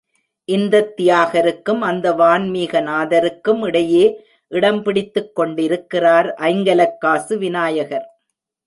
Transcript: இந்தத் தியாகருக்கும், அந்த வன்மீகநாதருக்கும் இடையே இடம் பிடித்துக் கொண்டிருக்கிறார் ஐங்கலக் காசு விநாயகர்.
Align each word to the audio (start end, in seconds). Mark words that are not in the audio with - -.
இந்தத் 0.45 1.01
தியாகருக்கும், 1.01 1.79
அந்த 1.79 2.11
வன்மீகநாதருக்கும் 2.11 3.65
இடையே 3.65 4.25
இடம் 4.47 4.83
பிடித்துக் 4.83 5.35
கொண்டிருக்கிறார் 5.35 6.27
ஐங்கலக் 6.27 6.97
காசு 6.99 7.37
விநாயகர். 7.37 8.07